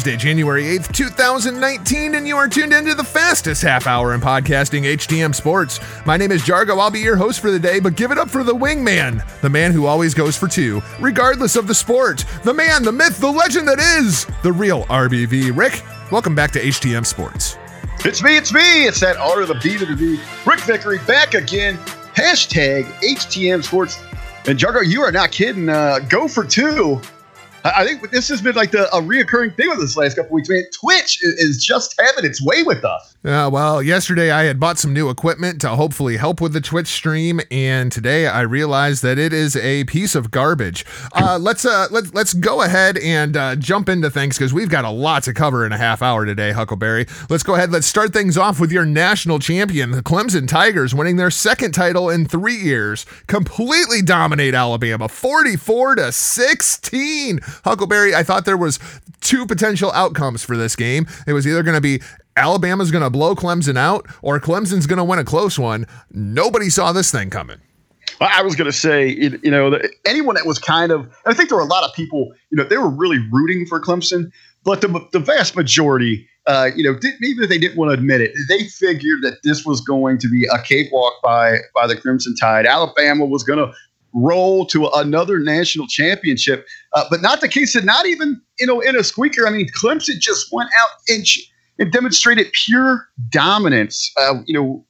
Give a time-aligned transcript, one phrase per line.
[0.00, 4.84] Tuesday, January 8th, 2019, and you are tuned into the fastest half hour in podcasting,
[4.84, 5.78] HTM Sports.
[6.06, 6.80] My name is Jargo.
[6.80, 9.50] I'll be your host for the day, but give it up for the wingman, the
[9.50, 12.24] man who always goes for two, regardless of the sport.
[12.44, 15.54] The man, the myth, the legend that is the real RBV.
[15.54, 17.58] Rick, welcome back to HTM Sports.
[18.02, 18.86] It's me, it's me.
[18.86, 20.18] It's that R to the B to the V.
[20.46, 21.76] Rick Vickery back again.
[22.16, 24.02] Hashtag HTM Sports.
[24.46, 25.68] And Jargo, you are not kidding.
[25.68, 27.02] Uh, go for two.
[27.64, 30.48] I think this has been like the, a reoccurring thing with this last couple weeks,
[30.48, 30.64] man.
[30.72, 33.14] Twitch is just having its way with us.
[33.22, 36.86] Yeah, well, yesterday I had bought some new equipment to hopefully help with the Twitch
[36.86, 40.86] stream, and today I realized that it is a piece of garbage.
[41.12, 44.86] Uh, let's uh, let's let's go ahead and uh, jump into things because we've got
[44.86, 47.06] a lot to cover in a half hour today, Huckleberry.
[47.28, 47.70] Let's go ahead.
[47.70, 52.08] Let's start things off with your national champion, the Clemson Tigers, winning their second title
[52.08, 57.40] in three years, completely dominate Alabama, forty-four to sixteen.
[57.64, 58.78] Huckleberry, I thought there was
[59.20, 61.06] two potential outcomes for this game.
[61.26, 62.00] It was either going to be
[62.36, 65.86] Alabama's going to blow Clemson out or Clemson's going to win a close one.
[66.10, 67.58] Nobody saw this thing coming.
[68.20, 71.56] I was going to say, you know, anyone that was kind of, I think there
[71.56, 74.30] were a lot of people, you know, they were really rooting for Clemson,
[74.62, 78.20] but the, the vast majority, uh, you know, even if they didn't want to admit
[78.20, 82.34] it, they figured that this was going to be a cakewalk by by the Crimson
[82.34, 82.66] Tide.
[82.66, 83.72] Alabama was going to
[84.12, 86.66] roll to another national championship.
[86.92, 89.46] Uh, but not the case of not even, you know, in a squeaker.
[89.46, 91.24] I mean, Clemson just went out and,
[91.78, 94.12] and demonstrated pure dominance.
[94.20, 94.84] Uh, you know,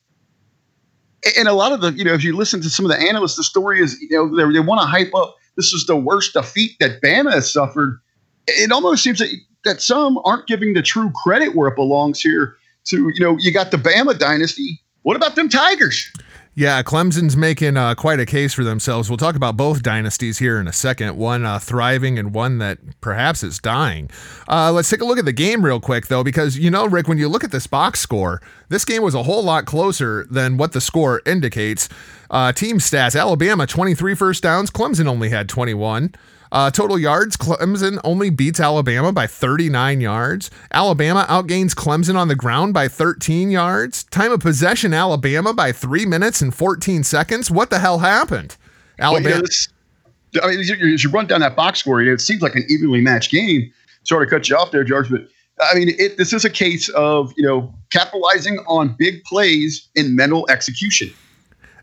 [1.38, 3.37] and a lot of the, you know, if you listen to some of the analysts,
[3.37, 6.33] the story is, you know, they, they want to hype up this is the worst
[6.33, 8.00] defeat that Bama has suffered.
[8.47, 9.28] It almost seems that,
[9.65, 13.53] that some aren't giving the true credit where it belongs here to, you know, you
[13.53, 14.81] got the Bama dynasty.
[15.03, 16.11] What about them Tigers?
[16.56, 19.09] Yeah, Clemson's making uh, quite a case for themselves.
[19.09, 21.16] We'll talk about both dynasties here in a second.
[21.16, 24.11] One uh, thriving and one that perhaps is dying.
[24.49, 27.06] Uh, let's take a look at the game real quick, though, because you know, Rick,
[27.06, 30.56] when you look at this box score, this game was a whole lot closer than
[30.56, 31.88] what the score indicates.
[32.31, 36.15] Uh, team stats: Alabama 23 first downs, Clemson only had 21.
[36.53, 40.50] Uh, total yards, Clemson only beats Alabama by 39 yards.
[40.72, 44.05] Alabama outgains Clemson on the ground by 13 yards.
[44.05, 47.50] Time of possession, Alabama by three minutes and 14 seconds.
[47.50, 48.56] What the hell happened?
[48.99, 49.43] Alabama.
[50.34, 53.00] Well, I mean, as you run down that box score, it seems like an evenly
[53.00, 53.72] matched game.
[54.05, 55.28] Sorry to cut you off there, George, but
[55.61, 60.17] I mean, it, this is a case of you know capitalizing on big plays in
[60.17, 61.12] mental execution.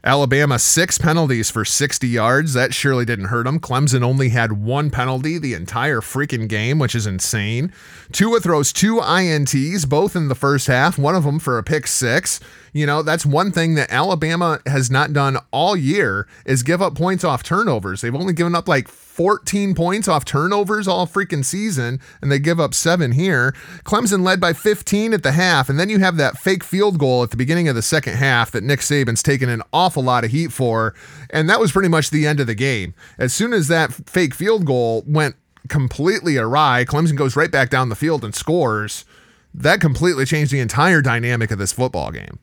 [0.04, 2.54] Alabama, six penalties for 60 yards.
[2.54, 3.60] That surely didn't hurt them.
[3.60, 7.74] Clemson only had one penalty the entire freaking game, which is insane.
[8.12, 11.88] Tua throws two INTs, both in the first half, one of them for a pick
[11.88, 12.40] six.
[12.74, 16.96] You know, that's one thing that Alabama has not done all year is give up
[16.96, 18.02] points off turnovers.
[18.02, 22.60] They've only given up like 14 points off turnovers all freaking season, and they give
[22.60, 23.52] up seven here.
[23.84, 27.24] Clemson led by 15 at the half, and then you have that fake field goal
[27.24, 30.30] at the beginning of the second half that Nick Saban's taken an awful lot of
[30.30, 30.94] heat for,
[31.32, 32.94] and that was pretty much the end of the game.
[33.18, 35.36] As soon as that fake field goal went
[35.68, 39.04] completely awry, Clemson goes right back down the field and scores.
[39.52, 42.38] That completely changed the entire dynamic of this football game.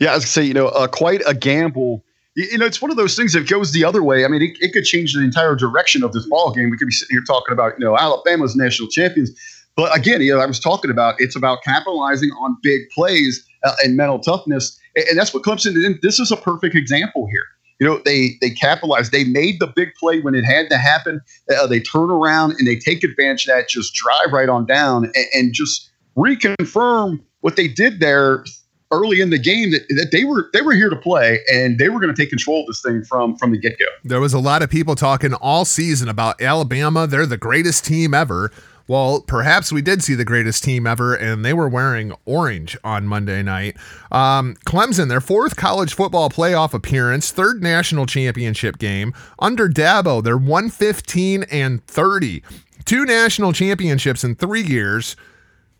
[0.00, 2.04] Yeah, I was gonna say, you know, uh, quite a gamble.
[2.36, 4.24] You know, it's one of those things that goes the other way.
[4.24, 6.70] I mean, it, it could change the entire direction of this ball game.
[6.70, 9.30] We could be sitting here talking about, you know, Alabama's national champions,
[9.76, 13.74] but again, you know, I was talking about it's about capitalizing on big plays uh,
[13.84, 16.00] and mental toughness, and, and that's what Clemson did.
[16.02, 17.44] This is a perfect example here.
[17.78, 19.12] You know, they they capitalized.
[19.12, 21.20] They made the big play when it had to happen.
[21.54, 23.68] Uh, they turn around and they take advantage of that.
[23.68, 28.44] Just drive right on down and, and just reconfirm what they did there
[28.90, 31.88] early in the game that, that they were they were here to play and they
[31.88, 33.86] were going to take control of this thing from from the get go.
[34.04, 37.06] There was a lot of people talking all season about Alabama.
[37.06, 38.50] They're the greatest team ever.
[38.88, 43.08] Well, perhaps we did see the greatest team ever, and they were wearing orange on
[43.08, 43.76] Monday night.
[44.12, 50.22] Um, Clemson, their fourth college football playoff appearance, third national championship game under Dabo.
[50.22, 52.44] They're 115 and 30,
[52.84, 55.16] two national championships in three years.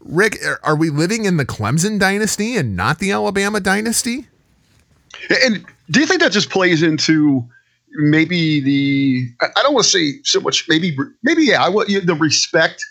[0.08, 4.26] Rick, are we living in the Clemson dynasty and not the Alabama dynasty?
[5.44, 7.44] And do you think that just plays into
[7.99, 12.14] maybe the I don't want to say so much maybe maybe yeah I want the
[12.14, 12.85] respect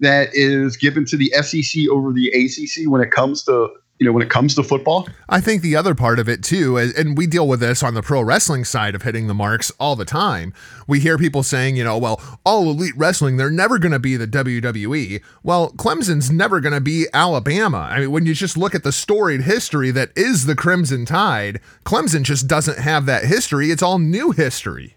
[0.00, 3.68] that is given to the SEC over the ACC when it comes to
[4.02, 5.08] you know, when it comes to football.
[5.28, 8.02] I think the other part of it too, and we deal with this on the
[8.02, 10.52] pro wrestling side of hitting the marks all the time.
[10.88, 14.16] We hear people saying, you know, well, all elite wrestling, they're never going to be
[14.16, 15.22] the WWE.
[15.44, 17.88] Well, Clemson's never going to be Alabama.
[17.92, 21.60] I mean, when you just look at the storied history that is the Crimson Tide,
[21.84, 23.70] Clemson just doesn't have that history.
[23.70, 24.96] It's all new history.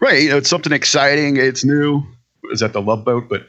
[0.00, 0.24] Right.
[0.24, 1.36] You know, it's something exciting.
[1.36, 2.02] It's new.
[2.50, 3.28] Is that the love boat?
[3.28, 3.46] But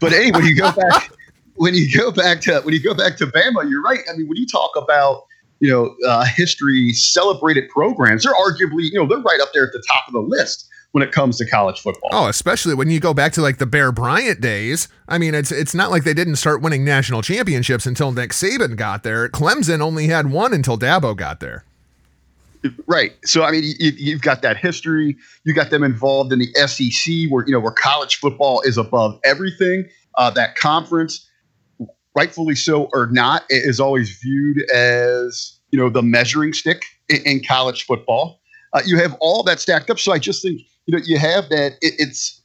[0.00, 1.12] But anyway, you go back
[1.58, 4.00] when you go back to when you go back to Bama, you're right.
[4.10, 5.24] I mean, when you talk about
[5.60, 9.72] you know uh, history celebrated programs, they're arguably you know they're right up there at
[9.72, 12.10] the top of the list when it comes to college football.
[12.12, 14.88] Oh, especially when you go back to like the Bear Bryant days.
[15.08, 18.76] I mean, it's it's not like they didn't start winning national championships until Nick Saban
[18.76, 19.28] got there.
[19.28, 21.64] Clemson only had one until Dabo got there.
[22.86, 23.12] Right.
[23.24, 25.16] So I mean, you, have got that history.
[25.44, 29.18] You got them involved in the SEC, where you know where college football is above
[29.24, 29.88] everything.
[30.16, 31.27] Uh, that conference,
[32.18, 37.42] rightfully so or not, is always viewed as you know the measuring stick in, in
[37.46, 38.40] college football.
[38.72, 39.98] Uh, you have all that stacked up.
[39.98, 41.74] So I just think you know you have that.
[41.80, 42.42] It, it's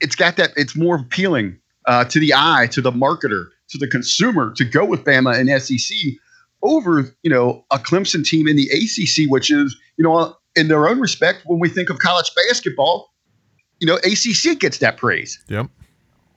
[0.00, 0.50] it's got that.
[0.56, 4.84] It's more appealing uh, to the eye, to the marketer, to the consumer to go
[4.84, 5.96] with Bama and SEC
[6.62, 10.88] over you know a Clemson team in the ACC, which is you know in their
[10.88, 13.12] own respect when we think of college basketball,
[13.78, 15.40] you know ACC gets that praise.
[15.48, 15.68] Yep.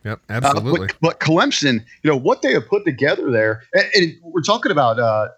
[0.06, 0.86] Yep, absolutely.
[0.86, 4.42] Uh, but, but, Clemson, you know what they have put together there, and, and we're
[4.42, 5.30] talking about uh,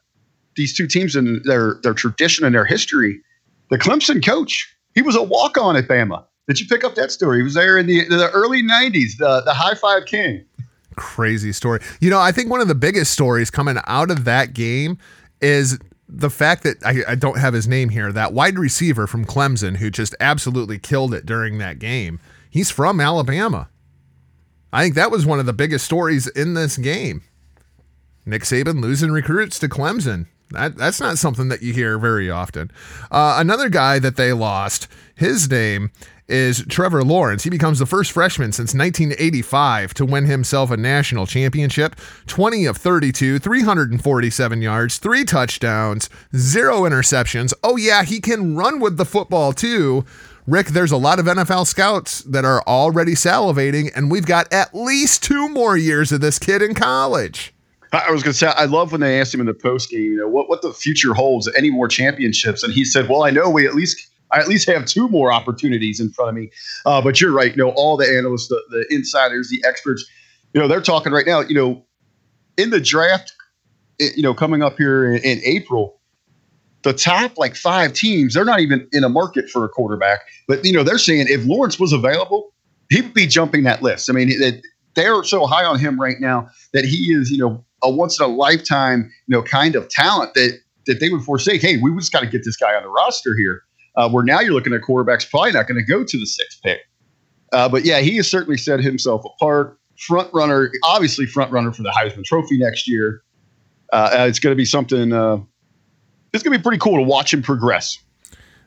[0.56, 3.22] these two teams and their their tradition and their history.
[3.70, 6.26] The Clemson coach, he was a walk on at Bama.
[6.48, 7.38] Did you pick up that story?
[7.38, 10.46] He was there in the, the early '90s, the the high five king
[10.98, 11.80] crazy story.
[12.02, 14.98] You know, I think one of the biggest stories coming out of that game
[15.40, 15.80] is
[16.10, 19.78] the fact that I, I, don't have his name here, that wide receiver from Clemson
[19.78, 22.20] who just absolutely killed it during that game.
[22.50, 23.70] He's from Alabama.
[24.72, 27.24] I think that was one of the biggest stories in this game.
[28.26, 30.28] Nick Saban losing recruits to Clemson.
[30.52, 32.72] That, that's not something that you hear very often.
[33.12, 35.92] Uh, another guy that they lost, his name
[36.28, 37.44] is Trevor Lawrence.
[37.44, 41.96] He becomes the first freshman since 1985 to win himself a national championship.
[42.28, 47.54] 20 of 32, 347 yards, three touchdowns, zero interceptions.
[47.64, 50.06] Oh, yeah, he can run with the football too.
[50.48, 54.74] Rick, there's a lot of NFL scouts that are already salivating, and we've got at
[54.74, 57.54] least two more years of this kid in college.
[57.92, 60.04] I was going to say, I love when they asked him in the post game,
[60.04, 62.64] you know, what, what the future holds, any more championships.
[62.64, 65.32] And he said, well, I know we at least I at least have two more
[65.32, 66.50] opportunities in front of me.
[66.86, 67.52] Uh, but you're right.
[67.52, 70.06] You know, all the analysts, the, the insiders, the experts,
[70.54, 71.86] you know, they're talking right now, you know,
[72.58, 73.34] in the draft,
[74.00, 76.00] you know, coming up here in, in April,
[76.88, 80.20] the top like five teams, they're not even in a market for a quarterback.
[80.48, 82.54] But, you know, they're saying if Lawrence was available,
[82.90, 84.10] he would be jumping that list.
[84.10, 84.32] I mean,
[84.96, 88.26] they're so high on him right now that he is, you know, a once in
[88.26, 91.62] a lifetime, you know, kind of talent that that they would forsake.
[91.62, 93.64] Hey, we just got to get this guy on the roster here.
[93.98, 96.62] Uh, where now you're looking at quarterbacks probably not going to go to the sixth
[96.64, 96.80] pick.
[97.52, 99.78] Uh, but yeah, he has certainly set himself apart.
[99.98, 103.24] Front runner, obviously front runner for the Heisman Trophy next year.
[103.92, 105.12] Uh, it's going to be something.
[106.38, 108.00] It's going to be pretty cool to watch him progress.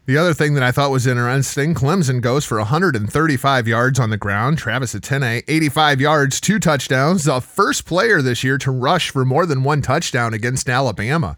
[0.06, 4.16] The other thing that I thought was interesting, Clemson goes for 135 yards on the
[4.16, 4.58] ground.
[4.58, 7.24] Travis Etienne, 85 yards, two touchdowns.
[7.24, 11.36] The first player this year to rush for more than one touchdown against Alabama.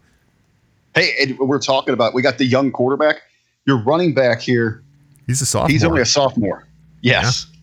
[0.95, 3.21] Hey, we're talking about we got the young quarterback
[3.65, 4.83] your running back here.
[5.27, 5.69] He's a sophomore.
[5.69, 6.67] He's only a sophomore.
[7.01, 7.47] Yes.
[7.49, 7.59] Yeah.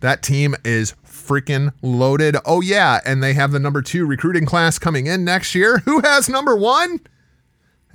[0.00, 2.36] That team is freaking loaded.
[2.44, 3.00] Oh, yeah.
[3.04, 5.78] And they have the number two recruiting class coming in next year.
[5.78, 7.00] Who has number one?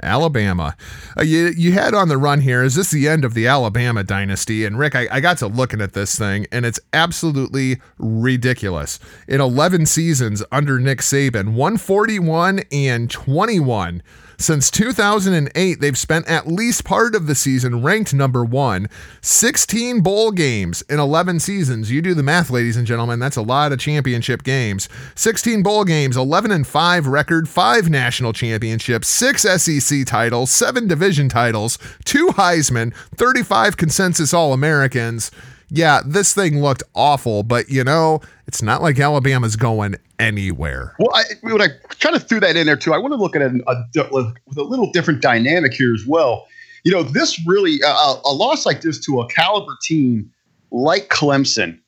[0.02, 0.76] Alabama.
[1.18, 2.64] Uh, you, you had on the run here.
[2.64, 4.66] Is this the end of the Alabama dynasty?
[4.66, 9.00] And Rick, I, I got to looking at this thing, and it's absolutely ridiculous.
[9.28, 14.02] In 11 seasons under Nick Saban, 141 and 21
[14.40, 18.88] since 2008, they've spent at least part of the season ranked number one.
[19.22, 21.92] 16 bowl games in 11 seasons.
[21.92, 23.20] You do the math, ladies and gentlemen.
[23.20, 24.88] That's a lot of championship games.
[25.16, 31.30] 16 bowl games, 11 and 5 record, 5 national championships, 6 SEC titles, 7 division
[31.30, 35.32] titles, 2 Heisman, 35 consensus All Americans
[35.70, 40.96] yeah, this thing looked awful, but you know, it's not like Alabama's going anywhere.
[41.00, 41.68] Well, I, when I
[42.00, 44.58] kind of threw that in there too, I want to look at it a, with
[44.58, 46.48] a little different dynamic here as well.
[46.84, 50.32] You know, this really uh, a loss like this to a caliber team
[50.72, 51.80] like Clemson,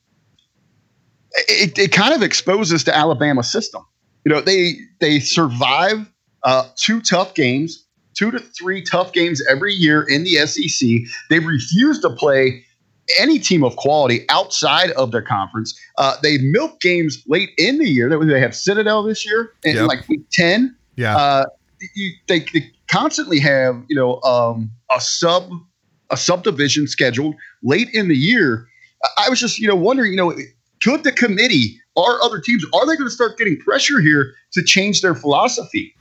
[1.48, 3.86] it, it kind of exposes the Alabama system.
[4.26, 6.12] You know, they they survive
[6.44, 10.90] uh, two tough games, two to three tough games every year in the SEC.
[11.30, 12.66] They refuse to play
[13.18, 15.80] any team of quality outside of their conference.
[15.98, 18.10] Uh, they milk games late in the year.
[18.10, 19.88] They have Citadel this year in yep.
[19.88, 20.76] like week 10.
[20.96, 21.16] Yeah.
[21.16, 21.46] Uh,
[21.96, 25.52] you, they, they, constantly have, you know, um, a sub
[26.10, 28.68] a subdivision scheduled late in the year.
[29.18, 30.36] I was just, you know, wondering, you know,
[30.82, 34.64] could the committee or other teams are they going to start getting pressure here to
[34.64, 35.96] change their philosophy?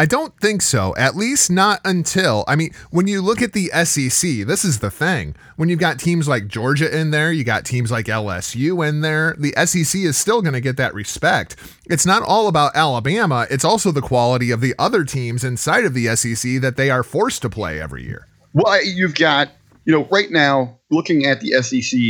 [0.00, 0.94] I don't think so.
[0.96, 2.42] At least not until.
[2.48, 5.36] I mean, when you look at the SEC, this is the thing.
[5.56, 9.36] When you've got teams like Georgia in there, you got teams like LSU in there,
[9.38, 11.56] the SEC is still going to get that respect.
[11.84, 15.92] It's not all about Alabama, it's also the quality of the other teams inside of
[15.92, 18.26] the SEC that they are forced to play every year.
[18.54, 19.50] Well, you've got,
[19.84, 22.00] you know, right now, looking at the SEC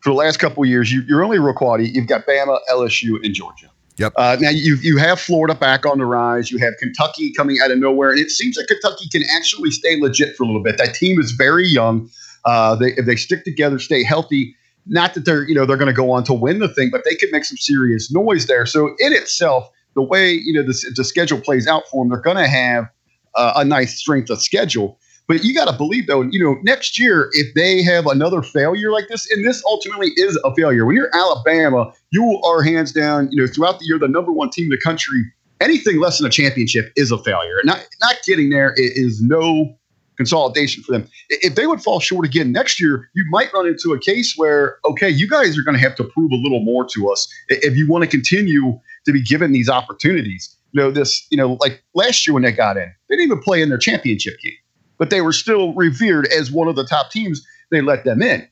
[0.00, 1.90] for the last couple years, you, are only real quality.
[1.90, 3.68] You've got Bama, LSU, and Georgia.
[3.98, 4.12] Yep.
[4.16, 6.50] Uh, now you you have Florida back on the rise.
[6.50, 10.00] You have Kentucky coming out of nowhere, and it seems like Kentucky can actually stay
[10.00, 10.78] legit for a little bit.
[10.78, 12.08] That team is very young.
[12.44, 14.54] Uh, they if they stick together, stay healthy.
[14.86, 17.02] Not that they're you know they're going to go on to win the thing, but
[17.04, 18.66] they could make some serious noise there.
[18.66, 22.20] So in itself, the way you know the, the schedule plays out for them, they're
[22.20, 22.88] going to have
[23.34, 24.98] uh, a nice strength of schedule.
[25.28, 28.90] But you got to believe, though, you know, next year, if they have another failure
[28.90, 33.28] like this, and this ultimately is a failure, when you're Alabama, you are hands down,
[33.30, 35.22] you know, throughout the year, the number one team in the country.
[35.60, 37.56] Anything less than a championship is a failure.
[37.64, 39.76] Not not getting there is no
[40.16, 41.06] consolidation for them.
[41.28, 44.78] If they would fall short again next year, you might run into a case where,
[44.84, 47.76] okay, you guys are going to have to prove a little more to us if
[47.76, 50.56] you want to continue to be given these opportunities.
[50.72, 53.42] You know, this, you know, like last year when they got in, they didn't even
[53.42, 54.54] play in their championship game
[54.98, 57.46] but they were still revered as one of the top teams.
[57.70, 58.46] They let them in.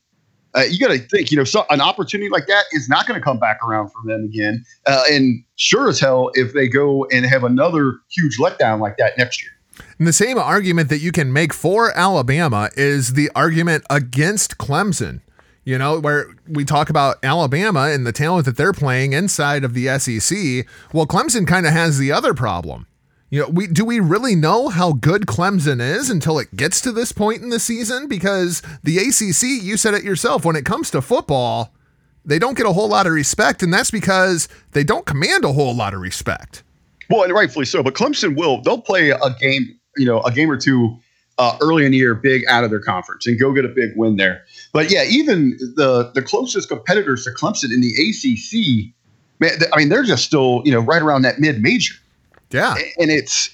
[0.55, 3.19] Uh, you got to think, you know, so an opportunity like that is not going
[3.19, 4.63] to come back around for them again.
[4.85, 9.17] Uh, and sure as hell, if they go and have another huge letdown like that
[9.17, 9.51] next year.
[9.99, 15.21] And the same argument that you can make for Alabama is the argument against Clemson.
[15.63, 19.73] You know, where we talk about Alabama and the talent that they're playing inside of
[19.73, 20.65] the SEC.
[20.93, 22.87] Well, Clemson kind of has the other problem.
[23.29, 26.93] You know, we do we really know how good Clemson is until it gets to
[26.93, 28.07] this point in the season?
[28.07, 31.73] Because the ACC, you said it yourself, when it comes to football,
[32.23, 35.51] they don't get a whole lot of respect, and that's because they don't command a
[35.51, 36.63] whole lot of respect.
[37.09, 37.83] Well, and rightfully so.
[37.83, 40.97] But Clemson will they'll play a game, you know, a game or two
[41.37, 43.91] uh, early in the year, big out of their conference, and go get a big
[43.97, 44.45] win there.
[44.71, 48.93] But yeah, even the the closest competitors to Clemson in the ACC,
[49.41, 51.95] man, I mean, they're just still you know right around that mid major.
[52.51, 53.49] Yeah, and it's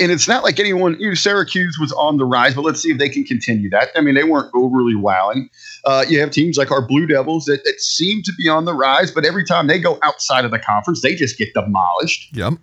[0.00, 0.98] and it's not like anyone.
[0.98, 3.88] You know, Syracuse was on the rise, but let's see if they can continue that.
[3.94, 5.48] I mean, they weren't overly wowing.
[5.84, 8.74] Uh, you have teams like our Blue Devils that, that seem to be on the
[8.74, 12.34] rise, but every time they go outside of the conference, they just get demolished.
[12.36, 12.54] Yep.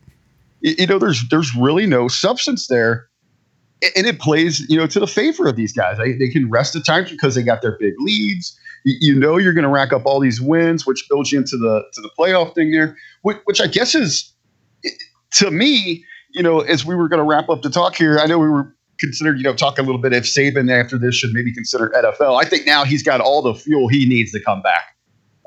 [0.62, 3.08] You, you know, there's there's really no substance there,
[3.96, 5.98] and it plays you know to the favor of these guys.
[5.98, 8.58] They, they can rest at times because they got their big leads.
[8.84, 11.84] You, know, you're going to rack up all these wins, which builds you into the
[11.94, 14.34] to the playoff thing there, which, which I guess is
[15.32, 18.26] to me, you know, as we were going to wrap up the talk here, I
[18.26, 21.32] know we were considered, you know, talk a little bit if Saban after this should
[21.34, 22.42] maybe consider NFL.
[22.42, 24.96] I think now he's got all the fuel he needs to come back.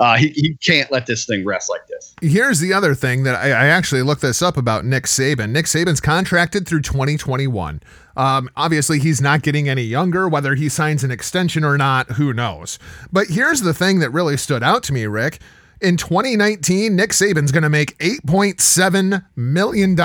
[0.00, 2.14] Uh, he, he can't let this thing rest like this.
[2.20, 5.50] Here's the other thing that I, I, actually looked this up about Nick Saban.
[5.50, 7.80] Nick Saban's contracted through 2021.
[8.16, 10.28] Um, obviously, he's not getting any younger.
[10.28, 12.76] Whether he signs an extension or not, who knows?
[13.12, 15.40] But here's the thing that really stood out to me, Rick.
[15.80, 20.00] In 2019, Nick Saban's going to make $8.7 million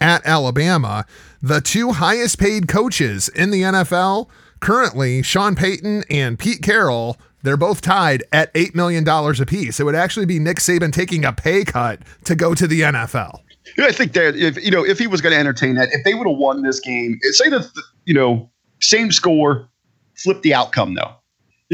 [0.00, 1.06] at Alabama.
[1.40, 4.28] The two highest paid coaches in the NFL
[4.60, 9.78] currently, Sean Payton and Pete Carroll, they're both tied at $8 million apiece.
[9.78, 13.40] It would actually be Nick Saban taking a pay cut to go to the NFL.
[13.78, 16.04] Yeah, I think that if you know if he was going to entertain that, if
[16.04, 17.66] they would have won this game, say that
[18.04, 18.50] you know
[18.82, 19.70] same score,
[20.14, 21.14] flip the outcome though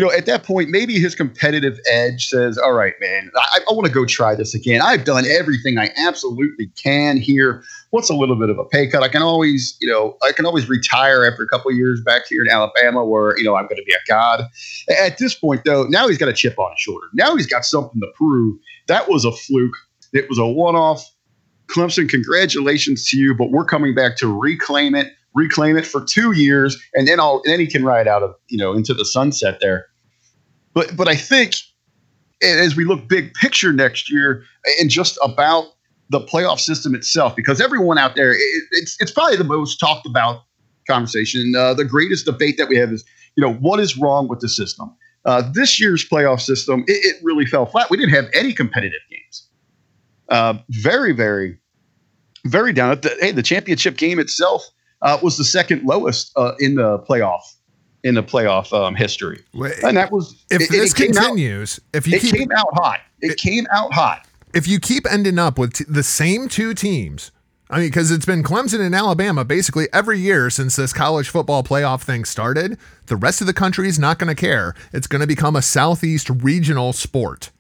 [0.00, 3.72] you know, at that point, maybe his competitive edge says, "All right, man, I, I
[3.74, 4.80] want to go try this again.
[4.80, 7.62] I've done everything I absolutely can here.
[7.90, 9.02] What's a little bit of a pay cut?
[9.02, 12.40] I can always, you know, I can always retire after a couple years back here
[12.42, 14.44] in Alabama, where you know I'm going to be a god."
[15.04, 17.06] At this point, though, now he's got a chip on his shoulder.
[17.12, 18.58] Now he's got something to prove.
[18.86, 19.76] That was a fluke.
[20.14, 21.04] It was a one-off.
[21.66, 26.32] Clemson, congratulations to you, but we're coming back to reclaim it reclaim it for two
[26.32, 29.58] years, and then I'll then he can ride out of you know into the sunset
[29.60, 29.86] there.
[30.74, 31.54] But but I think
[32.42, 34.44] as we look big picture next year
[34.78, 35.64] and just about
[36.08, 40.06] the playoff system itself, because everyone out there, it, it's it's probably the most talked
[40.06, 40.42] about
[40.88, 41.54] conversation.
[41.56, 43.04] Uh, the greatest debate that we have is,
[43.36, 44.94] you know, what is wrong with the system?
[45.24, 47.90] Uh, this year's playoff system, it, it, really fell flat.
[47.90, 49.48] We didn't have any competitive games.
[50.30, 51.58] Uh, very, very,
[52.46, 52.98] very down.
[53.00, 54.66] The, hey, the championship game itself
[55.02, 57.42] uh, was the second lowest uh, in the playoff
[58.04, 59.44] in the playoff um, history.
[59.54, 61.78] Wait, and that was if it, this it continues.
[61.78, 64.26] Out, if you keep it keep, came out hot, it, it, came out hot.
[64.54, 67.30] If you keep ending up with t- the same two teams,
[67.70, 71.62] I mean, because it's been Clemson and Alabama basically every year since this college football
[71.62, 72.78] playoff thing started.
[73.06, 74.74] The rest of the country is not going to care.
[74.92, 77.50] It's going to become a southeast regional sport.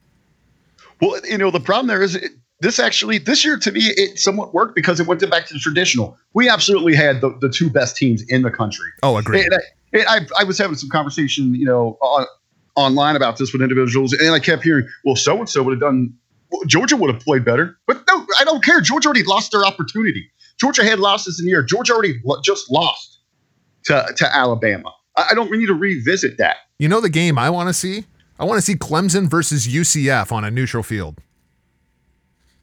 [1.00, 2.18] Well, you know, the problem there is
[2.60, 5.60] this actually this year to me it somewhat worked because it went back to the
[5.60, 6.18] traditional.
[6.34, 8.90] We absolutely had the, the two best teams in the country.
[9.02, 9.48] Oh, agree.
[9.94, 12.26] I, I was having some conversation, you know, on,
[12.76, 15.80] online about this with individuals, and I kept hearing, well, so and so would have
[15.80, 16.14] done.
[16.50, 18.80] well, Georgia would have played better, but no, I don't care.
[18.80, 20.30] Georgia already lost their opportunity.
[20.58, 21.62] Georgia had losses in the year.
[21.62, 23.20] Georgia already lo- just lost
[23.84, 24.92] to to Alabama.
[25.16, 26.58] I, I don't need to revisit that.
[26.78, 28.04] You know the game I want to see?
[28.38, 31.18] I want to see Clemson versus UCF on a neutral field.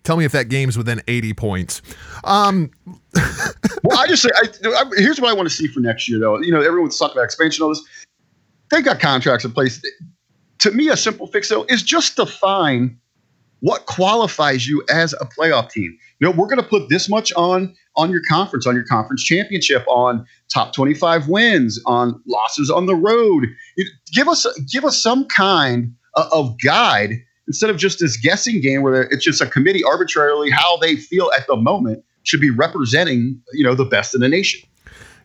[0.04, 1.82] Tell me if that game's within 80 points.
[2.24, 2.72] Um,
[3.88, 6.20] well, I just say, I, I, here's what I want to see for next year,
[6.20, 6.40] though.
[6.40, 7.84] You know, everyone's talking about expansion, all this.
[8.70, 9.82] They got contracts in place.
[10.60, 13.00] To me, a simple fix, though, is just define
[13.62, 15.98] what qualifies you as a playoff team.
[16.20, 19.24] You know, we're going to put this much on on your conference, on your conference
[19.24, 23.48] championship, on top 25 wins, on losses on the road.
[23.78, 27.14] It- give us give us some kind of, of guide
[27.48, 31.32] instead of just this guessing game where it's just a committee arbitrarily how they feel
[31.38, 34.62] at the moment should be representing you know the best in the nation.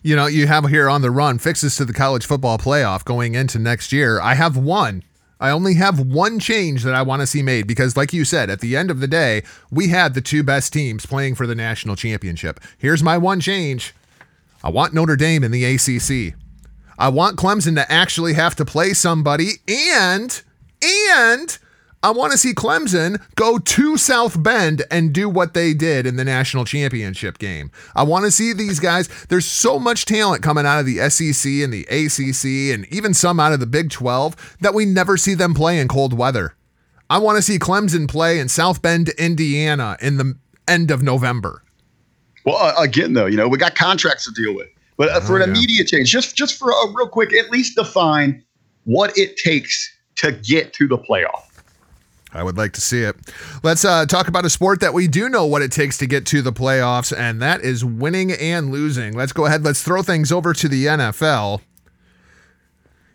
[0.02, 3.35] you know, you have here on the run fixes to the college football playoff going
[3.35, 4.21] into next year.
[4.21, 5.02] I have one.
[5.38, 8.49] I only have one change that I want to see made because, like you said,
[8.49, 9.42] at the end of the day,
[9.73, 12.61] we had the two best teams playing for the national championship.
[12.78, 13.92] Here's my one change
[14.62, 16.37] I want Notre Dame in the ACC.
[16.97, 20.42] I want Clemson to actually have to play somebody, and,
[20.80, 21.59] and,
[22.04, 26.16] I want to see Clemson go to South Bend and do what they did in
[26.16, 27.71] the national championship game.
[27.94, 29.09] I want to see these guys.
[29.28, 33.38] There's so much talent coming out of the SEC and the ACC and even some
[33.38, 36.56] out of the Big 12 that we never see them play in cold weather.
[37.08, 40.34] I want to see Clemson play in South Bend, Indiana in the
[40.67, 41.62] end of November.
[42.45, 45.34] Well, uh, again, though, you know, we got contracts to deal with, but uh, for
[45.38, 45.54] Oh, an yeah.
[45.56, 48.43] immediate change, just just for a real quick, at least define
[48.84, 51.45] what it takes to get to the playoff.
[52.34, 53.16] I would like to see it.
[53.62, 56.26] Let's uh, talk about a sport that we do know what it takes to get
[56.26, 59.14] to the playoffs, and that is winning and losing.
[59.14, 59.64] Let's go ahead.
[59.64, 61.60] Let's throw things over to the NFL.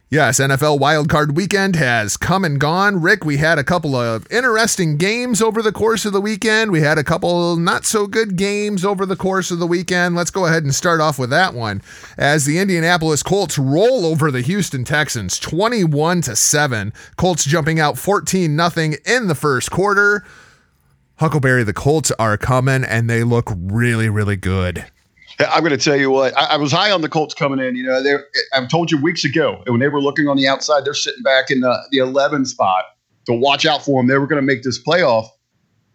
[0.09, 3.01] Yes, NFL wildcard weekend has come and gone.
[3.01, 6.71] Rick, we had a couple of interesting games over the course of the weekend.
[6.71, 10.15] We had a couple not so good games over the course of the weekend.
[10.15, 11.81] Let's go ahead and start off with that one.
[12.17, 16.93] As the Indianapolis Colts roll over the Houston Texans 21 to 7.
[17.17, 20.23] Colts jumping out 14 nothing in the first quarter.
[21.17, 24.85] Huckleberry, the Colts are coming and they look really, really good.
[25.39, 26.35] I'm going to tell you what.
[26.37, 27.75] I, I was high on the Colts coming in.
[27.75, 28.15] You know, they
[28.53, 31.51] I've told you weeks ago when they were looking on the outside, they're sitting back
[31.51, 32.85] in the the 11 spot
[33.25, 34.07] to watch out for them.
[34.07, 35.27] They were going to make this playoff.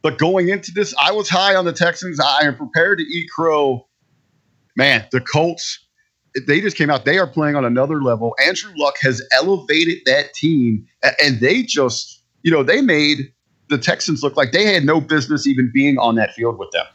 [0.02, 2.20] But going into this, I was high on the Texans.
[2.20, 3.86] I am prepared to eat crow.
[4.76, 5.78] Man, the Colts,
[6.46, 7.04] they just came out.
[7.04, 8.34] They are playing on another level.
[8.44, 10.86] Andrew Luck has elevated that team,
[11.22, 13.32] and they just, you know, they made
[13.68, 16.86] the Texans look like they had no business even being on that field with them.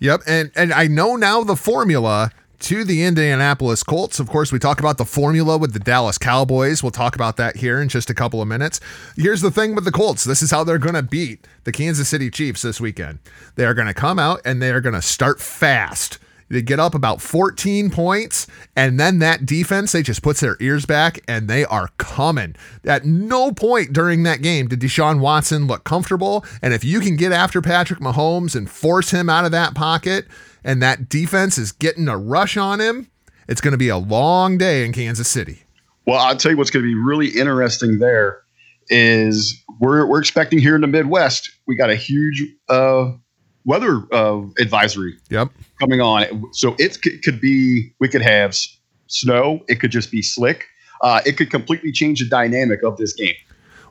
[0.00, 2.30] Yep, and and I know now the formula
[2.60, 4.18] to the Indianapolis Colts.
[4.18, 6.82] Of course, we talk about the formula with the Dallas Cowboys.
[6.82, 8.80] We'll talk about that here in just a couple of minutes.
[9.16, 10.24] Here's the thing with the Colts.
[10.24, 13.20] This is how they're going to beat the Kansas City Chiefs this weekend.
[13.54, 16.18] They are going to come out and they are going to start fast.
[16.48, 20.86] They get up about 14 points, and then that defense, they just puts their ears
[20.86, 22.56] back and they are coming.
[22.84, 26.44] At no point during that game did Deshaun Watson look comfortable.
[26.62, 30.26] And if you can get after Patrick Mahomes and force him out of that pocket,
[30.64, 33.10] and that defense is getting a rush on him,
[33.48, 35.64] it's going to be a long day in Kansas City.
[36.06, 38.42] Well, I'll tell you what's going to be really interesting there
[38.88, 43.12] is we're, we're expecting here in the Midwest, we got a huge uh,
[43.68, 45.50] weather uh, advisory Yep.
[45.78, 46.20] coming on.
[46.52, 48.76] So it c- could be, we could have s-
[49.08, 50.64] snow, it could just be slick.
[51.02, 53.34] Uh, it could completely change the dynamic of this game.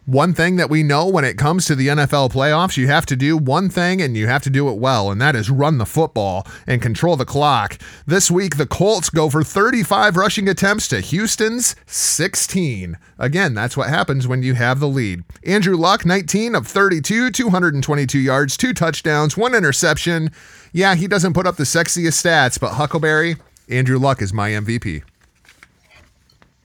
[0.07, 3.17] One thing that we know when it comes to the NFL playoffs, you have to
[3.17, 5.85] do one thing and you have to do it well, and that is run the
[5.85, 7.77] football and control the clock.
[8.05, 12.97] This week, the Colts go for 35 rushing attempts to Houston's 16.
[13.19, 15.25] Again, that's what happens when you have the lead.
[15.43, 20.31] Andrew Luck, 19 of 32, 222 yards, two touchdowns, one interception.
[20.71, 23.35] Yeah, he doesn't put up the sexiest stats, but Huckleberry,
[23.67, 25.03] Andrew Luck is my MVP.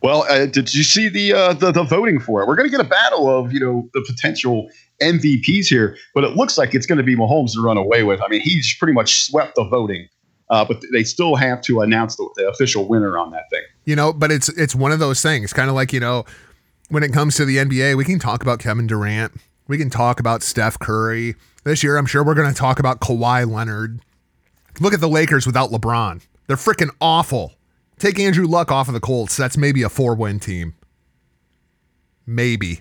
[0.03, 2.49] Well, uh, did you see the, uh, the the voting for it?
[2.49, 4.69] We're going to get a battle of you know the potential
[5.01, 8.21] MVPs here, but it looks like it's going to be Mahomes to run away with.
[8.21, 10.09] I mean, he's pretty much swept the voting,
[10.51, 13.63] uh, but they still have to announce the, the official winner on that thing.
[13.85, 16.25] You know, but it's it's one of those things, kind of like, you know,
[16.89, 19.33] when it comes to the NBA, we can talk about Kevin Durant.
[19.69, 21.37] We can talk about Steph Curry.
[21.65, 24.01] This year, I'm sure we're going to talk about Kawhi Leonard.
[24.81, 26.23] Look at the Lakers without LeBron.
[26.49, 27.55] They're freaking awful.
[28.03, 29.37] Take Andrew Luck off of the Colts.
[29.37, 30.75] That's maybe a four win team.
[32.27, 32.81] Maybe.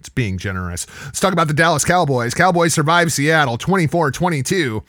[0.00, 0.86] It's being generous.
[1.04, 2.32] Let's talk about the Dallas Cowboys.
[2.32, 4.82] Cowboys survive Seattle 24 22.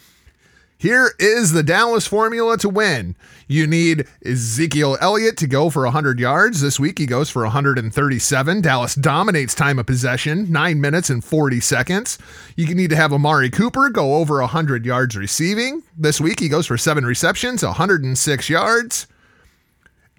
[0.78, 3.17] Here is the Dallas formula to win.
[3.50, 6.62] You need Ezekiel Elliott to go for 100 yards.
[6.62, 8.62] This week he goes for 137.
[8.62, 12.17] Dallas dominates time of possession, 9 minutes and 40 seconds.
[12.56, 15.84] You need to have Amari Cooper go over 100 yards receiving.
[15.98, 19.06] This week he goes for 7 receptions, 106 yards.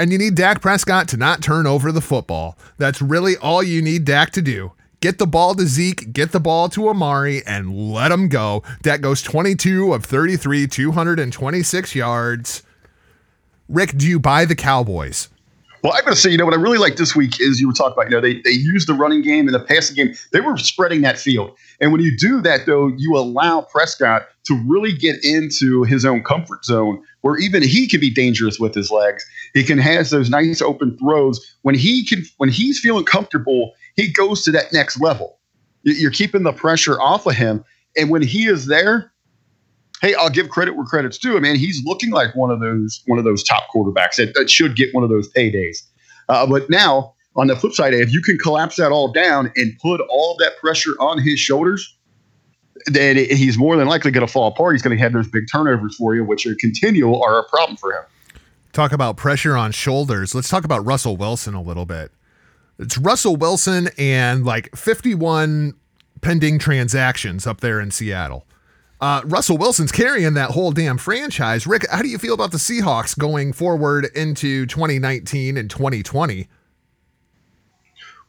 [0.01, 2.57] And you need Dak Prescott to not turn over the football.
[2.79, 4.73] That's really all you need Dak to do.
[5.01, 8.63] Get the ball to Zeke, get the ball to Amari, and let him go.
[8.81, 12.63] Dak goes 22 of 33, 226 yards.
[13.69, 15.29] Rick, do you buy the Cowboys?
[15.83, 17.67] Well, I'm going to say, you know, what I really like this week is you
[17.67, 20.15] were talking about, you know, they, they used the running game and the passing game.
[20.31, 21.57] They were spreading that field.
[21.81, 26.23] And when you do that, though, you allow Prescott to really get into his own
[26.23, 29.25] comfort zone where even he can be dangerous with his legs.
[29.55, 31.57] He can has those nice open throws.
[31.63, 35.39] When he can, when he's feeling comfortable, he goes to that next level.
[35.83, 37.65] You're keeping the pressure off of him.
[37.97, 39.13] And when he is there,
[40.01, 41.37] hey, I'll give credit where credit's due.
[41.37, 44.51] I mean, he's looking like one of those one of those top quarterbacks that, that
[44.51, 45.79] should get one of those paydays.
[46.29, 49.79] Uh, but now, on the flip side, if you can collapse that all down and
[49.81, 51.97] put all that pressure on his shoulders,
[52.87, 54.75] then he's more than likely going to fall apart.
[54.75, 57.77] He's going to have those big turnovers for you, which are continual are a problem
[57.77, 58.03] for him.
[58.73, 60.35] Talk about pressure on shoulders.
[60.35, 62.13] Let's talk about Russell Wilson a little bit.
[62.79, 65.75] It's Russell Wilson and like 51
[66.23, 68.47] pending transactions up there in Seattle.
[69.01, 71.67] Uh, Russell Wilson's carrying that whole damn franchise.
[71.67, 76.49] Rick, how do you feel about the Seahawks going forward into 2019 and 2020?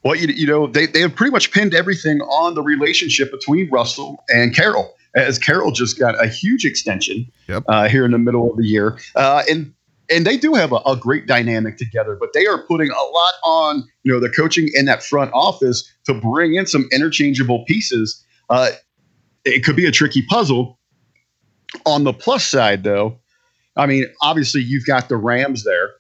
[0.04, 3.70] Well, you, you know, they, they have pretty much pinned everything on the relationship between
[3.70, 7.64] Russell and Carroll, as Carroll just got a huge extension yep.
[7.68, 8.98] uh, here in the middle of the year.
[9.16, 9.74] Uh, and
[10.10, 13.34] and they do have a, a, great dynamic together, but they are putting a lot
[13.46, 18.22] on, you know, the coaching in that front office to bring in some interchangeable pieces.
[18.50, 18.72] Uh,
[19.46, 20.78] it could be a tricky puzzle.
[21.86, 23.18] On the plus side, though,
[23.78, 25.92] I mean, obviously you've got the Rams there,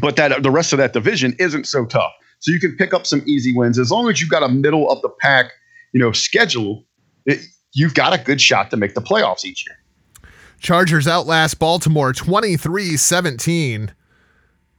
[0.00, 2.12] but that the rest of that division isn't so tough.
[2.40, 4.90] So you can pick up some easy wins as long as you've got a middle
[4.90, 5.50] of the pack,
[5.92, 6.84] you know, schedule.
[7.26, 7.40] It,
[7.72, 9.76] you've got a good shot to make the playoffs each year.
[10.60, 13.90] Chargers outlast Baltimore 23-17.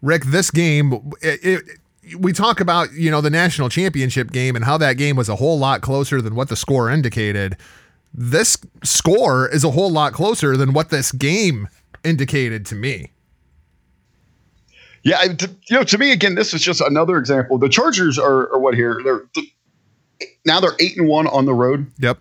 [0.01, 1.78] Rick, this game it, it,
[2.17, 5.35] we talk about you know the national championship game and how that game was a
[5.35, 7.57] whole lot closer than what the score indicated.
[8.13, 11.67] This score is a whole lot closer than what this game
[12.03, 13.11] indicated to me.
[15.03, 17.57] Yeah, you know, to me again, this is just another example.
[17.57, 18.99] The Chargers are, are what here?
[19.03, 19.23] They're
[20.45, 21.89] now they're eight and one on the road.
[21.99, 22.19] Yep.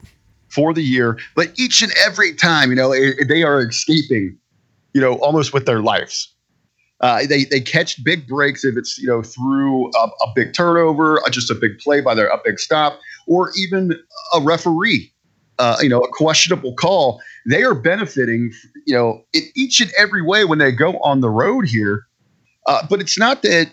[0.49, 2.91] For the year, but each and every time, you know,
[3.29, 4.39] they are escaping,
[4.95, 6.33] you know, almost with their lives.
[7.01, 11.21] Uh, they they catch big breaks if it's you know through a, a big turnover,
[11.21, 13.93] uh, just a big play by their a big stop, or even
[14.35, 15.13] a referee,
[15.59, 17.21] uh, you know, a questionable call.
[17.47, 18.53] They are benefiting,
[18.85, 22.05] you know, in each and every way when they go on the road here.
[22.67, 23.71] Uh, but it's not that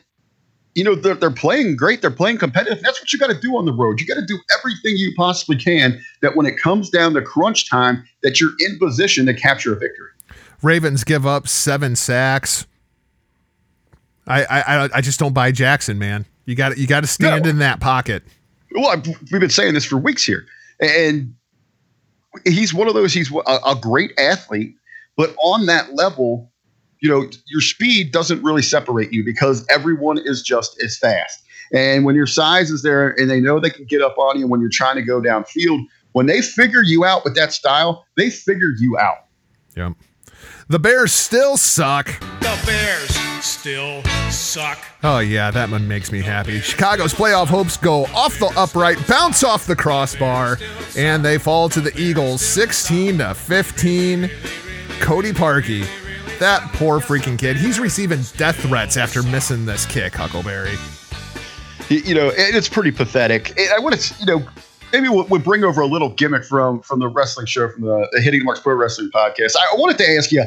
[0.75, 3.57] you know they're, they're playing great they're playing competitive that's what you got to do
[3.57, 6.89] on the road you got to do everything you possibly can that when it comes
[6.89, 10.09] down to crunch time that you're in position to capture a victory
[10.61, 12.67] ravens give up seven sacks
[14.27, 16.25] I I I just don't buy Jackson, man.
[16.45, 17.49] You got you got to stand no.
[17.49, 18.23] in that pocket.
[18.71, 20.45] Well, I've, we've been saying this for weeks here,
[20.79, 21.33] and
[22.45, 23.13] he's one of those.
[23.13, 24.75] He's a, a great athlete,
[25.15, 26.51] but on that level,
[26.99, 31.41] you know, your speed doesn't really separate you because everyone is just as fast.
[31.73, 34.47] And when your size is there, and they know they can get up on you
[34.47, 35.79] when you're trying to go downfield,
[36.11, 39.25] when they figure you out with that style, they figured you out.
[39.75, 39.93] Yep.
[40.67, 42.07] The Bears still suck.
[42.39, 44.79] The Bears still suck.
[45.03, 46.60] Oh, yeah, that one makes me happy.
[46.60, 50.58] Chicago's playoff hopes go off the upright, bounce off the crossbar,
[50.97, 54.29] and they fall to the Eagles 16 to 15.
[54.99, 55.86] Cody Parkey,
[56.39, 57.58] that poor freaking kid.
[57.58, 60.75] He's receiving death threats after missing this kick, Huckleberry.
[61.89, 63.60] You know, it's pretty pathetic.
[63.60, 64.47] I want to, you know,
[64.91, 68.08] maybe we'll, we'll, bring over a little gimmick from from the wrestling show from the,
[68.12, 69.56] the Hitting Marks Pro Wrestling podcast.
[69.58, 70.43] I wanted to ask you,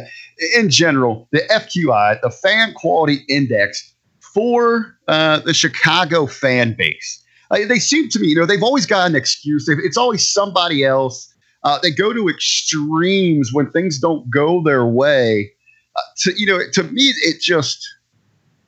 [0.57, 7.24] in general, the FQI, the Fan Quality Index for uh, the Chicago fan base.
[7.51, 9.68] Uh, they seem to me, you know, they've always got an excuse.
[9.68, 11.33] It's always somebody else.
[11.64, 15.51] Uh, they go to extremes when things don't go their way.
[15.96, 17.87] Uh, to you know, to me, it just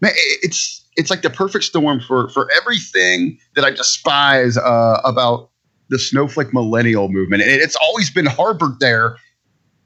[0.00, 5.49] man, it's it's like the perfect storm for for everything that I despise uh, about
[5.90, 7.42] the snowflake millennial movement.
[7.42, 9.16] And it's always been harbored there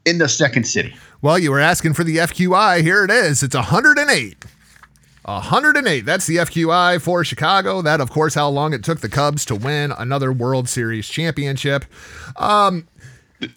[0.04, 0.94] in the second city.
[1.22, 2.82] Well, you were asking for the FQI.
[2.82, 3.42] Here it is.
[3.42, 4.44] It's 108.
[5.24, 6.00] 108.
[6.00, 7.80] That's the FQI for Chicago.
[7.80, 11.86] That, of course, how long it took the Cubs to win another World Series championship.
[12.36, 12.86] Um,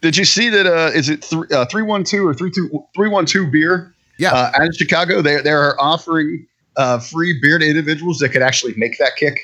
[0.01, 0.65] Did you see that?
[0.65, 3.93] Uh, is it three uh, three one two or three two three one two beer?
[4.17, 4.31] Yeah.
[4.31, 8.41] Uh, out of Chicago, they they are offering uh, free beer to individuals that could
[8.41, 9.38] actually make that kick.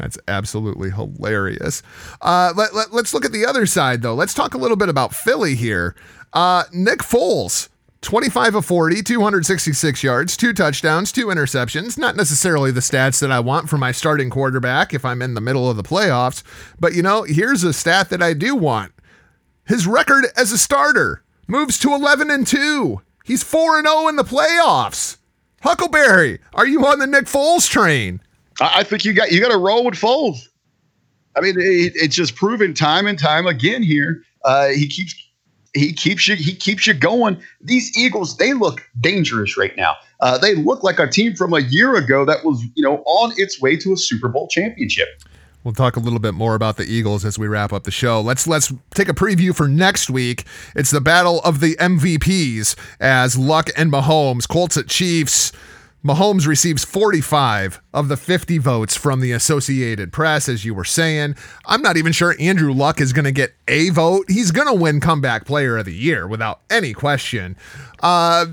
[0.00, 1.82] That's absolutely hilarious.
[2.22, 4.14] Uh, let, let, us look at the other side, though.
[4.14, 5.94] Let's talk a little bit about Philly here.
[6.32, 7.68] Uh, Nick Foles,
[8.00, 11.98] 25 of 40, 266 yards, two touchdowns, two interceptions.
[11.98, 15.40] Not necessarily the stats that I want for my starting quarterback if I'm in the
[15.40, 16.42] middle of the playoffs.
[16.78, 18.92] But, you know, here's a stat that I do want.
[19.66, 23.02] His record as a starter moves to 11 and 2.
[23.24, 25.18] He's 4 and 0 in the playoffs.
[25.60, 28.22] Huckleberry, are you on the Nick Foles train?
[28.60, 30.48] I, I think you got you got to roll with Foles.
[31.36, 34.22] I mean, it, it's just proven time and time again here.
[34.44, 35.14] Uh, he keeps
[35.74, 37.40] he keeps you he keeps you going.
[37.60, 39.94] These Eagles they look dangerous right now.
[40.20, 43.32] Uh, they look like a team from a year ago that was you know on
[43.36, 45.08] its way to a Super Bowl championship.
[45.62, 48.20] We'll talk a little bit more about the Eagles as we wrap up the show.
[48.20, 50.44] Let's let's take a preview for next week.
[50.74, 55.52] It's the battle of the MVPs as Luck and Mahomes, Colts at Chiefs.
[56.04, 61.36] Mahomes receives 45 of the 50 votes from the Associated Press, as you were saying.
[61.66, 64.24] I'm not even sure Andrew Luck is going to get a vote.
[64.28, 67.56] He's going to win Comeback Player of the Year without any question.
[68.02, 68.46] Uh,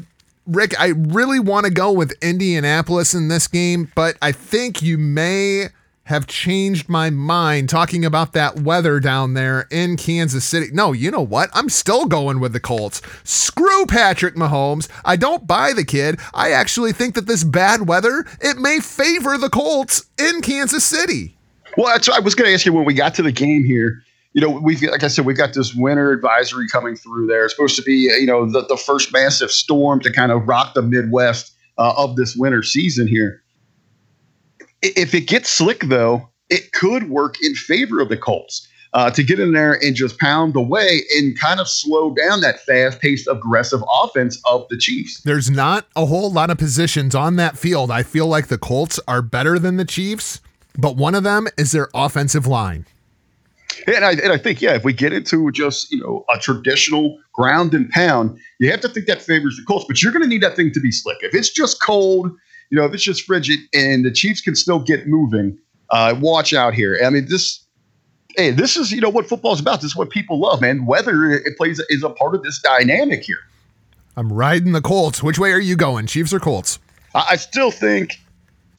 [0.46, 4.98] Rick, I really want to go with Indianapolis in this game, but I think you
[4.98, 5.68] may
[6.08, 10.68] have changed my mind talking about that weather down there in Kansas City.
[10.72, 11.50] No, you know what?
[11.54, 13.02] I'm still going with the Colts.
[13.26, 14.88] Screw Patrick Mahomes.
[15.04, 16.18] I don't buy the kid.
[16.34, 21.36] I actually think that this bad weather, it may favor the Colts in Kansas City.
[21.76, 24.02] Well, that's I was going to ask you when we got to the game here.
[24.32, 27.44] You know, we've like I said, we've got this winter advisory coming through there.
[27.44, 30.74] It's supposed to be, you know, the, the first massive storm to kind of rock
[30.74, 33.44] the Midwest uh, of this winter season here.
[34.82, 39.24] If it gets slick, though, it could work in favor of the Colts uh, to
[39.24, 43.28] get in there and just pound away and kind of slow down that fast paced,
[43.28, 45.22] aggressive offense of the Chiefs.
[45.22, 47.92] There's not a whole lot of positions on that field.
[47.92, 50.42] I feel like the Colts are better than the Chiefs,
[50.78, 52.86] but one of them is their offensive line.
[53.86, 57.20] And I, and I think, yeah, if we get into just, you know, a traditional
[57.34, 60.28] ground and pound, you have to think that favors the Colts, but you're going to
[60.28, 61.18] need that thing to be slick.
[61.22, 62.32] If it's just cold,
[62.70, 65.58] you know, if it's just frigid and the Chiefs can still get moving,
[65.92, 67.00] uh, watch out here.
[67.04, 67.66] I mean, this,
[68.36, 69.82] hey, this is, you know, what football is about.
[69.82, 70.86] This is what people love, man.
[70.86, 73.40] Weather it plays is a part of this dynamic here.
[74.16, 75.22] I'm riding the Colts.
[75.22, 76.80] Which way are you going, Chiefs or Colts?
[77.14, 78.20] I, I still think,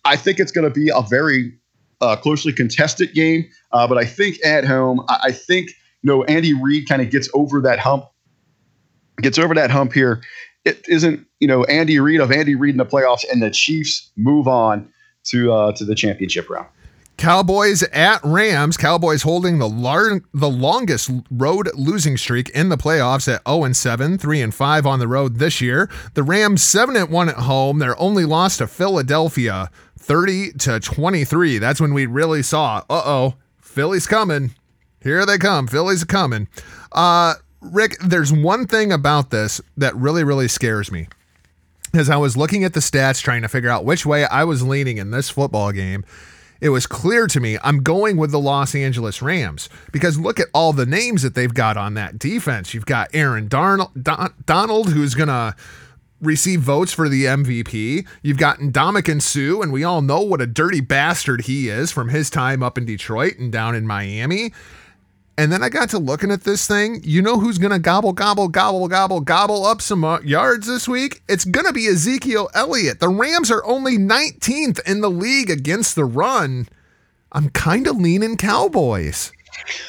[0.04, 1.52] I think it's going to be a very
[2.00, 3.48] uh, closely contested game.
[3.72, 5.70] Uh, but I think at home, I, I think
[6.02, 8.04] you know Andy Reid kind of gets over that hump,
[9.20, 10.22] gets over that hump here.
[10.68, 14.10] It isn't you know Andy Reid of Andy Reid in the playoffs, and the Chiefs
[14.16, 14.88] move on
[15.24, 16.66] to uh, to the championship round.
[17.18, 18.76] Cowboys at Rams.
[18.76, 23.76] Cowboys holding the lar- the longest road losing streak in the playoffs at 0 and
[23.76, 25.90] 7, 3 and 5 on the road this year.
[26.14, 27.80] The Rams 7 and 1 at home.
[27.80, 31.58] Their only loss to Philadelphia 30 to 23.
[31.58, 34.54] That's when we really saw, uh-oh, Philly's coming.
[35.02, 35.66] Here they come.
[35.66, 36.46] Philly's coming.
[36.92, 41.08] Uh Rick, there's one thing about this that really really scares me.
[41.94, 44.62] As I was looking at the stats trying to figure out which way I was
[44.62, 46.04] leaning in this football game,
[46.60, 50.48] it was clear to me I'm going with the Los Angeles Rams because look at
[50.52, 52.74] all the names that they've got on that defense.
[52.74, 55.54] You've got Aaron Darnold, Don, Donald, who's going to
[56.20, 58.06] receive votes for the MVP.
[58.22, 62.08] You've got Ndamukong Suh, and we all know what a dirty bastard he is from
[62.08, 64.52] his time up in Detroit and down in Miami.
[65.38, 67.00] And then I got to looking at this thing.
[67.04, 70.88] You know who's going to gobble, gobble, gobble, gobble, gobble up some uh, yards this
[70.88, 71.22] week?
[71.28, 72.98] It's going to be Ezekiel Elliott.
[72.98, 76.66] The Rams are only 19th in the league against the run.
[77.30, 79.30] I'm kind of leaning Cowboys.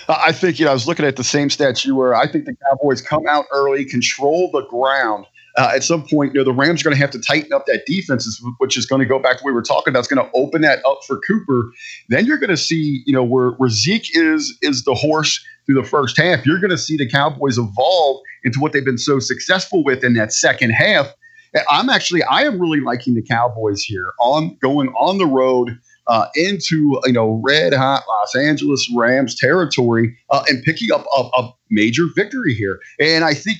[0.08, 2.16] I think, you know, I was looking at the same stats you were.
[2.16, 5.26] I think the Cowboys come out early, control the ground.
[5.58, 7.66] Uh, at some point, you know, the Rams are going to have to tighten up
[7.66, 10.00] that defense, which is going to go back to what we were talking about.
[10.00, 11.72] It's going to open that up for Cooper.
[12.10, 15.82] Then you're going to see, you know, where, where Zeke is is the horse through
[15.82, 16.46] the first half.
[16.46, 20.14] You're going to see the Cowboys evolve into what they've been so successful with in
[20.14, 21.08] that second half.
[21.70, 25.78] I'm actually, I am really liking the Cowboys here on going on the road.
[26.08, 31.22] Uh, into you know red hot Los Angeles Rams territory uh, and picking up a,
[31.38, 32.80] a major victory here.
[33.00, 33.60] And I think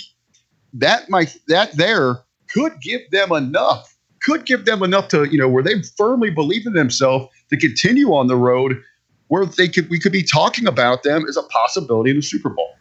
[0.74, 2.20] that might that there
[2.52, 6.66] could give them enough could give them enough to you know where they firmly believe
[6.66, 8.82] in themselves to continue on the road
[9.28, 12.50] where they could we could be talking about them as a possibility in the Super
[12.50, 12.76] Bowl.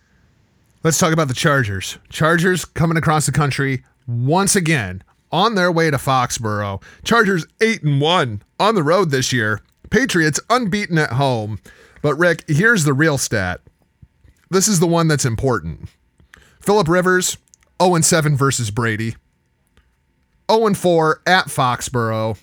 [0.83, 1.98] Let's talk about the Chargers.
[2.09, 6.83] Chargers coming across the country once again on their way to Foxborough.
[7.05, 9.61] Chargers 8 and 1 on the road this year.
[9.90, 11.59] Patriots unbeaten at home.
[12.01, 13.61] But Rick, here's the real stat.
[14.51, 15.88] This is the one that's important.
[16.61, 17.37] Philip Rivers
[17.83, 19.17] 0 and 7 versus Brady.
[20.51, 22.38] 0 and 4 at Foxborough.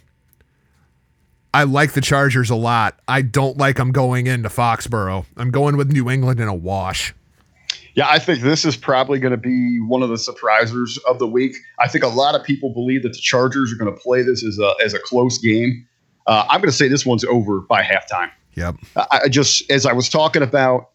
[1.54, 3.00] I like the Chargers a lot.
[3.08, 5.26] I don't like them going into Foxborough.
[5.38, 7.13] I'm going with New England in a wash.
[7.95, 11.28] Yeah, I think this is probably going to be one of the surprisers of the
[11.28, 11.56] week.
[11.80, 14.43] I think a lot of people believe that the Chargers are going to play this
[14.43, 15.88] as a as a close game.
[16.28, 18.32] Uh, I'm going to say this one's over by halftime.
[18.56, 18.76] Yep.
[18.98, 20.89] I, I just as I was talking about,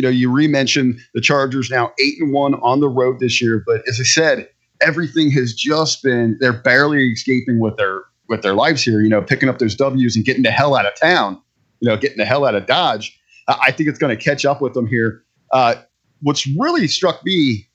[0.00, 3.62] you know, you re-mentioned the Chargers now eight and one on the road this year,
[3.66, 4.48] but as I said,
[4.80, 9.02] everything has just been they're barely escaping with their with their lives here.
[9.02, 11.38] You know, picking up those W's and getting the hell out of town.
[11.80, 13.14] You know, getting the hell out of Dodge.
[13.46, 15.22] I think it's going to catch up with them here.
[15.52, 15.74] Uh,
[16.22, 17.68] what's really struck me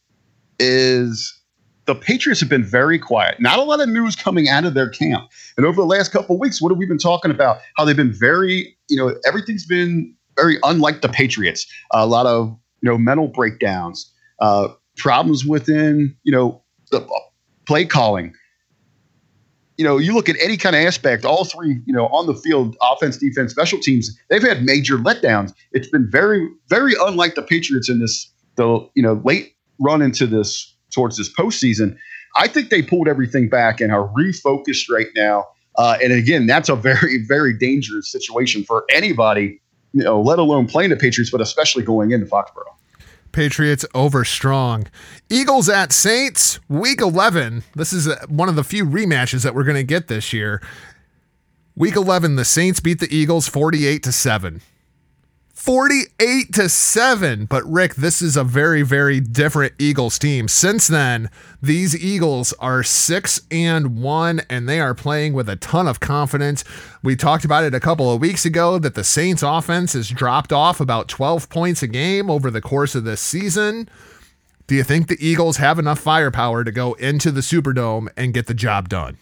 [0.58, 1.32] is
[1.86, 3.40] the Patriots have been very quiet.
[3.40, 5.30] Not a lot of news coming out of their camp.
[5.58, 7.60] And over the last couple weeks, what have we been talking about?
[7.78, 11.66] How they've been very, you know, everything's been very unlike the Patriots.
[11.92, 14.68] a lot of, you know, mental breakdowns, uh,
[14.98, 17.20] problems within, you know, the uh,
[17.66, 18.34] play calling.
[19.78, 22.34] You know, you look at any kind of aspect, all three, you know, on the
[22.34, 25.54] field, offense, defense, special teams, they've had major letdowns.
[25.72, 30.28] It's been very, very unlike the Patriots in this, the, you know, late run into
[30.28, 31.98] this towards this postseason.
[32.38, 35.46] I think they pulled everything back and are refocused right now.
[35.78, 39.62] Uh, and again, that's a very, very dangerous situation for anybody,
[39.96, 42.76] you know, let alone playing the Patriots, but especially going into Foxborough.
[43.32, 44.88] Patriots over strong.
[45.30, 47.64] Eagles at Saints, week 11.
[47.76, 50.62] This is uh, one of the few rematches that we're going to get this year.
[51.78, 54.62] Week 11, the Saints beat the Eagles 48 to 7.
[55.56, 57.46] 48 to 7.
[57.46, 60.50] But Rick, this is a very, very different Eagles team.
[60.50, 61.30] Since then,
[61.62, 66.66] these Eagles are 6 and 1 and they are playing with a ton of confidence.
[67.02, 70.52] We talked about it a couple of weeks ago that the Saints offense has dropped
[70.52, 73.90] off about 12 points a game over the course of this season.
[74.68, 78.48] Do you think the Eagles have enough firepower to go into the Superdome and get
[78.48, 79.18] the job done?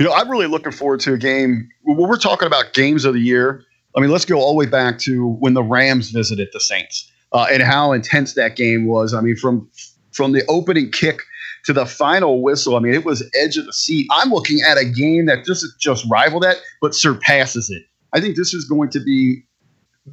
[0.00, 1.68] You know, I'm really looking forward to a game.
[1.82, 3.64] When we're talking about games of the year,
[3.96, 7.10] I mean, let's go all the way back to when the Rams visited the Saints
[7.32, 9.14] uh, and how intense that game was.
[9.14, 9.68] I mean, from
[10.12, 11.22] from the opening kick
[11.64, 14.06] to the final whistle, I mean, it was edge of the seat.
[14.10, 17.82] I'm looking at a game that doesn't just rival that, but surpasses it.
[18.12, 19.44] I think this is going to be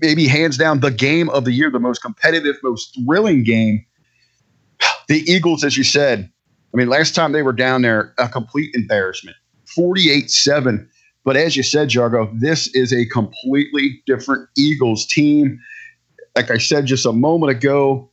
[0.02, 3.86] maybe hands down the game of the year, the most competitive, most thrilling game.
[5.08, 6.32] The Eagles, as you said,
[6.74, 9.38] I mean, last time they were down there, a complete embarrassment
[9.76, 10.90] 48 7.
[11.26, 15.60] But as you said, Jargo, this is a completely different Eagles team.
[16.36, 18.10] Like I said just a moment ago,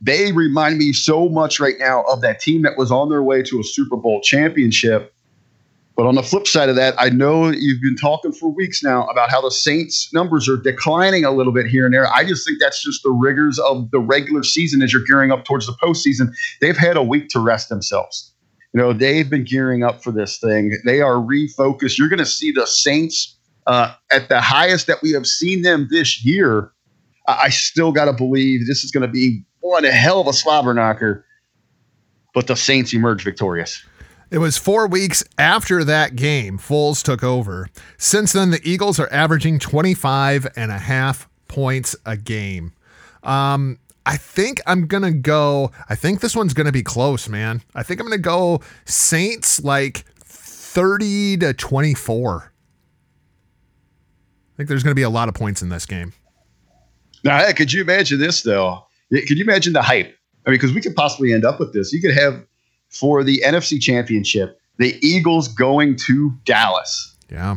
[0.00, 3.42] they remind me so much right now of that team that was on their way
[3.44, 5.14] to a Super Bowl championship.
[5.96, 9.06] But on the flip side of that, I know you've been talking for weeks now
[9.06, 12.12] about how the Saints' numbers are declining a little bit here and there.
[12.12, 15.46] I just think that's just the rigors of the regular season as you're gearing up
[15.46, 16.34] towards the postseason.
[16.60, 18.34] They've had a week to rest themselves.
[18.76, 20.76] You know, they've been gearing up for this thing.
[20.84, 21.96] They are refocused.
[21.96, 25.88] You're going to see the Saints uh, at the highest that we have seen them
[25.90, 26.72] this year.
[27.26, 30.74] I still got to believe this is going to be one hell of a slobber
[30.74, 31.24] knocker,
[32.34, 33.82] but the Saints emerge victorious.
[34.30, 37.70] It was four weeks after that game Foles took over.
[37.96, 42.74] Since then, the Eagles are averaging 25 and a half points a game.
[43.22, 45.72] Um, I think I'm going to go.
[45.88, 47.62] I think this one's going to be close, man.
[47.74, 52.52] I think I'm going to go Saints like 30 to 24.
[54.54, 56.12] I think there's going to be a lot of points in this game.
[57.24, 58.86] Now, could you imagine this, though?
[59.10, 60.16] Could you imagine the hype?
[60.46, 61.92] I mean, because we could possibly end up with this.
[61.92, 62.46] You could have
[62.88, 67.14] for the NFC Championship the Eagles going to Dallas.
[67.30, 67.56] Yeah.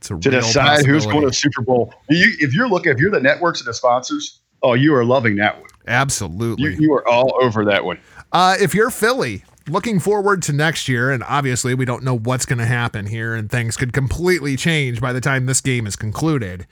[0.00, 1.92] to decide who's going to the Super Bowl.
[2.08, 5.36] You, if you're looking, if you're the networks and the sponsors, oh, you are loving
[5.36, 5.69] that one.
[5.90, 6.74] Absolutely.
[6.74, 7.98] You, you are all over that one.
[8.32, 12.46] Uh, if you're Philly, looking forward to next year, and obviously we don't know what's
[12.46, 15.96] going to happen here, and things could completely change by the time this game is
[15.96, 16.66] concluded.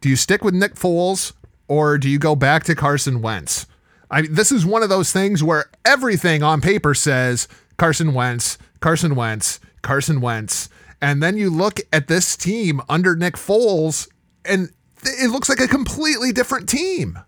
[0.00, 1.32] Do you stick with Nick Foles
[1.68, 3.66] or do you go back to Carson Wentz?
[4.10, 8.58] I mean, this is one of those things where everything on paper says Carson Wentz,
[8.80, 10.68] Carson Wentz, Carson Wentz,
[11.00, 14.08] and then you look at this team under Nick Foles,
[14.44, 14.70] and
[15.04, 17.18] it looks like a completely different team.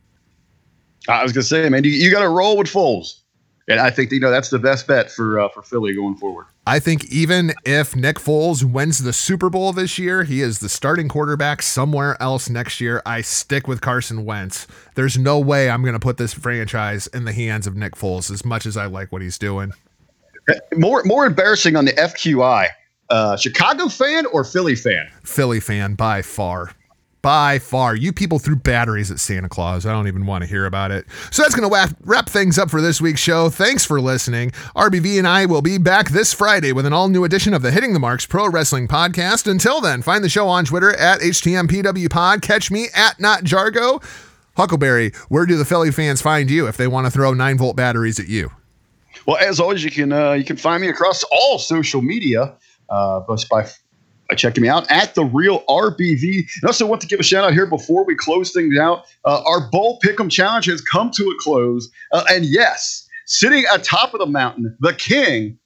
[1.09, 3.21] I was gonna say, man, you, you got to roll with Foles,
[3.69, 6.47] and I think you know that's the best bet for uh, for Philly going forward.
[6.67, 10.69] I think even if Nick Foles wins the Super Bowl this year, he is the
[10.69, 13.01] starting quarterback somewhere else next year.
[13.07, 14.67] I stick with Carson Wentz.
[14.95, 18.31] There's no way I'm going to put this franchise in the hands of Nick Foles
[18.31, 19.73] as much as I like what he's doing.
[20.77, 22.69] More more embarrassing on the FQI.
[23.11, 25.09] Uh, Chicago fan or Philly fan?
[25.25, 26.73] Philly fan by far.
[27.21, 27.97] By far.
[27.97, 29.85] You people threw batteries at Santa Claus.
[29.85, 31.05] I don't even want to hear about it.
[31.33, 33.51] So that's going to wrap, things up for this week's show.
[33.51, 34.53] Thanks for listening.
[34.77, 37.73] RBV and I will be back this Friday with an all new edition of the
[37.73, 39.51] Hitting the Marks Pro Wrestling Podcast.
[39.51, 42.41] Until then, find the show on Twitter at HTMPWPod.
[42.41, 44.03] Catch me at Not Jargo.
[44.57, 47.77] Huckleberry, where do the Philly fans find you if they want to throw 9 volt
[47.77, 48.51] batteries at you?
[49.27, 52.57] Well, as always, you can uh, you can find me across all social media
[52.89, 53.66] uh, by
[54.29, 56.47] by checking me out at the real RBV.
[56.61, 59.07] And also want to give a shout out here before we close things out.
[59.24, 64.14] Uh, our bowl pick'em challenge has come to a close, uh, and yes, sitting atop
[64.14, 65.59] of the mountain, the king.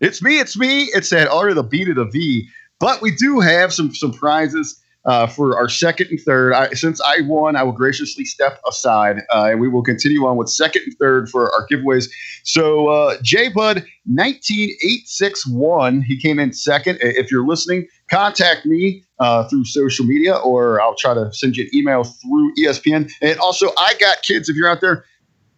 [0.00, 0.40] It's me.
[0.40, 0.84] It's me.
[0.94, 2.48] It's that R to the B to the V.
[2.78, 6.52] But we do have some some prizes uh, for our second and third.
[6.52, 10.36] I, since I won, I will graciously step aside, uh, and we will continue on
[10.36, 12.10] with second and third for our giveaways.
[12.44, 16.98] So, uh, J Bud nineteen eight six one, he came in second.
[17.00, 21.64] If you're listening, contact me uh, through social media, or I'll try to send you
[21.64, 23.10] an email through ESPN.
[23.22, 24.48] And also, I got kids.
[24.48, 25.04] If you're out there.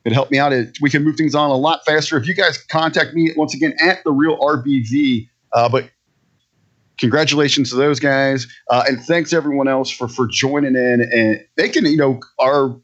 [0.04, 0.52] It helped me out.
[0.52, 2.16] It, we can move things on a lot faster.
[2.16, 5.90] If you guys contact me once again at the real RBV, uh, but
[6.98, 11.86] congratulations to those guys uh, and thanks everyone else for for joining in and making
[11.86, 12.76] you know our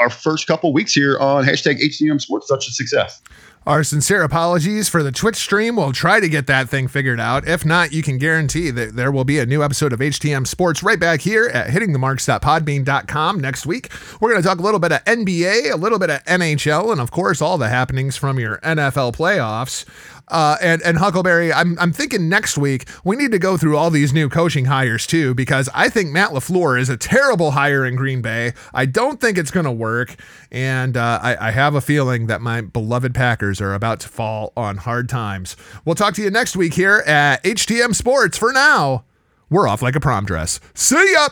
[0.00, 3.22] our first couple weeks here on hashtag htm sports such a success
[3.66, 5.74] our sincere apologies for the Twitch stream.
[5.74, 7.48] We'll try to get that thing figured out.
[7.48, 10.84] If not, you can guarantee that there will be a new episode of HTM Sports
[10.84, 13.90] right back here at hittingthemarks.podbean.com next week.
[14.20, 17.00] We're going to talk a little bit of NBA, a little bit of NHL, and
[17.00, 19.84] of course, all the happenings from your NFL playoffs.
[20.28, 23.90] Uh, and and Huckleberry, I'm I'm thinking next week we need to go through all
[23.90, 27.94] these new coaching hires too because I think Matt Lafleur is a terrible hire in
[27.94, 28.52] Green Bay.
[28.74, 30.16] I don't think it's going to work,
[30.50, 34.52] and uh, I, I have a feeling that my beloved Packers are about to fall
[34.56, 35.56] on hard times.
[35.84, 38.36] We'll talk to you next week here at HTM Sports.
[38.36, 39.04] For now,
[39.48, 40.58] we're off like a prom dress.
[40.74, 41.28] See ya.